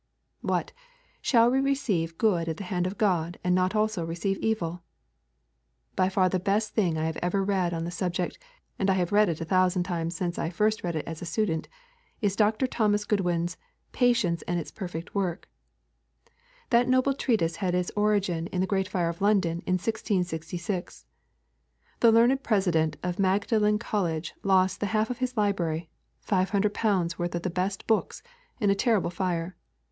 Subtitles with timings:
[0.41, 0.71] What,
[1.21, 4.81] shall we receive good at the hand of God and not also receive evil?'
[5.95, 8.39] By far the best thing I have ever read on this subject,
[8.79, 11.25] and I have read it a thousand times since I first read it as a
[11.25, 11.67] student,
[12.19, 12.65] is Dr.
[12.65, 13.57] Thomas Goodwin's
[13.91, 15.47] Patience and its Perfect Work.
[16.71, 21.05] That noble treatise had its origin in the great fire of London in 1666.
[21.99, 25.91] The learned President of Magdalen College lost the half of his library,
[26.21, 28.23] five hundred pounds worth of the best books,
[28.59, 29.55] in that terrible fire.